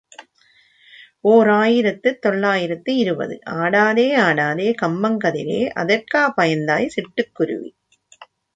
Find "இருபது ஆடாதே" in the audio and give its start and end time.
2.95-4.07